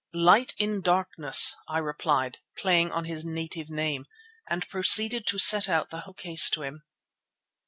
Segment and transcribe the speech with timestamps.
[0.15, 4.07] "Light in darkness!" I replied, playing on his native name,
[4.49, 6.81] and proceeded to set out the whole case to him.